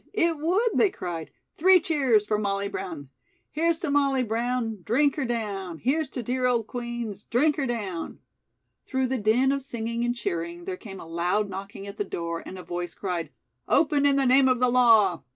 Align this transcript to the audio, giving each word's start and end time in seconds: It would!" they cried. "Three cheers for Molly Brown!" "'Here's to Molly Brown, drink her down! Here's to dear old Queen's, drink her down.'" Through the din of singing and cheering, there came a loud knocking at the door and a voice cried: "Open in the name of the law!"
It 0.15 0.39
would!" 0.39 0.69
they 0.73 0.89
cried. 0.89 1.29
"Three 1.57 1.79
cheers 1.79 2.25
for 2.25 2.39
Molly 2.39 2.67
Brown!" 2.67 3.09
"'Here's 3.51 3.77
to 3.81 3.91
Molly 3.91 4.23
Brown, 4.23 4.79
drink 4.81 5.15
her 5.15 5.25
down! 5.25 5.77
Here's 5.77 6.09
to 6.09 6.23
dear 6.23 6.47
old 6.47 6.65
Queen's, 6.65 7.25
drink 7.25 7.55
her 7.57 7.67
down.'" 7.67 8.17
Through 8.87 9.05
the 9.05 9.19
din 9.19 9.51
of 9.51 9.61
singing 9.61 10.03
and 10.03 10.15
cheering, 10.15 10.65
there 10.65 10.75
came 10.75 10.99
a 10.99 11.05
loud 11.05 11.51
knocking 11.51 11.85
at 11.85 11.97
the 11.97 12.03
door 12.03 12.41
and 12.47 12.57
a 12.57 12.63
voice 12.63 12.95
cried: 12.95 13.29
"Open 13.67 14.07
in 14.07 14.15
the 14.15 14.25
name 14.25 14.47
of 14.47 14.59
the 14.59 14.69
law!" 14.71 15.21